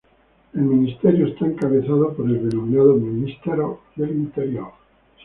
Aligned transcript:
El 0.55 0.61
ministerio 0.63 1.27
está 1.27 1.45
encabezado 1.45 2.11
por 2.15 2.25
el 2.27 2.49
denominado 2.49 2.95
Ministro 2.95 3.81
del 3.95 4.09
Interior. 4.09 4.71